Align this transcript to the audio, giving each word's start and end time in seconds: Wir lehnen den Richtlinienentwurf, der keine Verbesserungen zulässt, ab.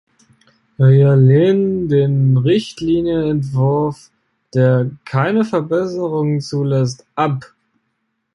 Wir 0.77 1.15
lehnen 1.15 1.87
den 1.87 2.35
Richtlinienentwurf, 2.37 4.09
der 4.55 4.89
keine 5.05 5.45
Verbesserungen 5.45 6.41
zulässt, 6.41 7.05
ab. 7.13 7.53